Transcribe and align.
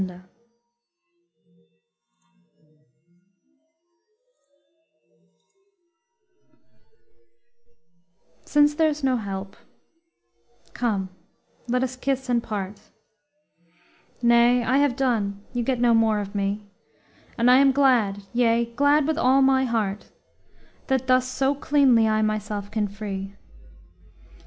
LXI 0.01 0.19
Since 8.45 8.73
there's 8.73 9.03
no 9.03 9.17
help, 9.17 9.55
come, 10.73 11.09
let 11.67 11.83
us 11.83 11.95
kiss 11.95 12.29
and 12.29 12.41
part, 12.41 12.81
Nay, 14.23 14.63
I 14.63 14.77
have 14.77 14.95
done, 14.95 15.43
you 15.53 15.61
get 15.61 15.79
no 15.79 15.93
more 15.93 16.17
of 16.17 16.33
me, 16.33 16.63
And 17.37 17.51
I 17.51 17.57
am 17.57 17.71
glad, 17.71 18.23
yea, 18.33 18.65
glad 18.73 19.05
with 19.05 19.19
all 19.19 19.43
my 19.43 19.65
heart, 19.65 20.09
That 20.87 21.05
thus 21.05 21.27
so 21.31 21.53
cleanly 21.53 22.07
I 22.09 22.23
myself 22.23 22.71
can 22.71 22.87
free. 22.87 23.35